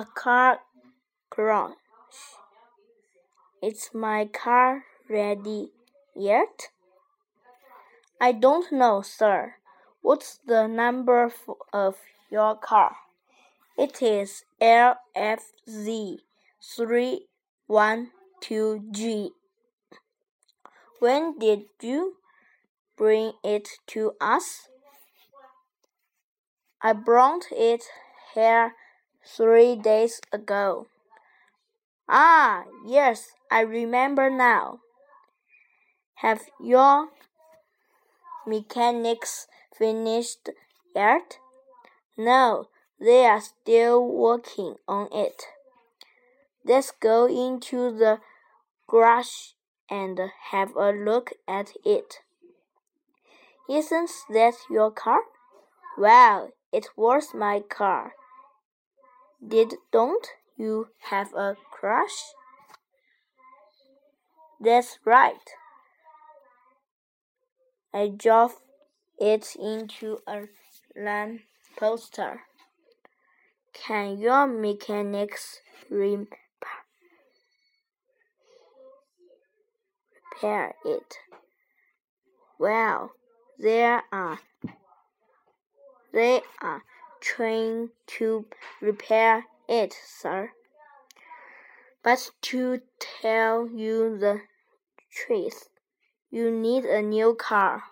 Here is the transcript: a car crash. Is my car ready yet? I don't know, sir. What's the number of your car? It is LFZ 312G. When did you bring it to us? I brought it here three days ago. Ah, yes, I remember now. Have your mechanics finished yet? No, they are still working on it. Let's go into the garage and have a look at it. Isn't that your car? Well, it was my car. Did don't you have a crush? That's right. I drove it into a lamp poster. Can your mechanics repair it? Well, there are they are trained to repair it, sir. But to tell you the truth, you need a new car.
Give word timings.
a 0.00 0.06
car 0.14 0.60
crash. 1.28 1.74
Is 3.62 3.90
my 3.92 4.24
car 4.24 4.84
ready 5.10 5.72
yet? 6.16 6.70
I 8.18 8.32
don't 8.32 8.72
know, 8.72 9.02
sir. 9.02 9.56
What's 10.00 10.40
the 10.46 10.66
number 10.66 11.30
of 11.70 11.96
your 12.30 12.56
car? 12.56 12.96
It 13.76 14.00
is 14.00 14.46
LFZ 14.58 16.20
312G. 16.64 19.32
When 20.98 21.38
did 21.38 21.64
you 21.82 22.16
bring 22.96 23.32
it 23.44 23.68
to 23.88 24.12
us? 24.18 24.70
I 26.80 26.94
brought 26.94 27.52
it 27.52 27.84
here 28.34 28.72
three 29.24 29.76
days 29.76 30.20
ago. 30.32 30.86
Ah, 32.08 32.64
yes, 32.86 33.28
I 33.50 33.60
remember 33.60 34.30
now. 34.30 34.80
Have 36.16 36.42
your 36.60 37.08
mechanics 38.46 39.46
finished 39.76 40.50
yet? 40.94 41.38
No, 42.16 42.68
they 42.98 43.24
are 43.24 43.40
still 43.40 44.04
working 44.04 44.76
on 44.86 45.08
it. 45.12 45.46
Let's 46.64 46.90
go 46.90 47.26
into 47.26 47.96
the 47.96 48.20
garage 48.86 49.52
and 49.88 50.20
have 50.50 50.76
a 50.76 50.90
look 50.90 51.32
at 51.48 51.72
it. 51.84 52.20
Isn't 53.68 54.10
that 54.28 54.54
your 54.68 54.90
car? 54.90 55.20
Well, 55.96 56.50
it 56.72 56.88
was 56.96 57.32
my 57.32 57.60
car. 57.60 58.12
Did 59.46 59.74
don't 59.90 60.26
you 60.56 60.88
have 61.10 61.32
a 61.34 61.56
crush? 61.70 62.34
That's 64.60 64.98
right. 65.04 65.48
I 67.94 68.08
drove 68.08 68.56
it 69.18 69.56
into 69.58 70.18
a 70.26 70.48
lamp 70.94 71.40
poster. 71.78 72.42
Can 73.72 74.18
your 74.18 74.46
mechanics 74.46 75.60
repair 75.88 76.36
it? 80.84 81.16
Well, 82.58 83.12
there 83.58 84.02
are 84.12 84.40
they 86.12 86.42
are 86.60 86.82
trained 87.20 87.90
to 88.06 88.46
repair 88.80 89.46
it, 89.68 89.94
sir. 90.04 90.52
But 92.02 92.30
to 92.42 92.80
tell 92.98 93.68
you 93.68 94.18
the 94.18 94.42
truth, 95.10 95.68
you 96.30 96.50
need 96.50 96.84
a 96.84 97.02
new 97.02 97.34
car. 97.34 97.82